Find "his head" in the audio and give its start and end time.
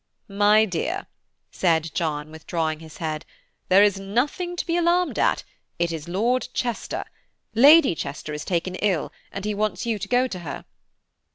2.79-3.23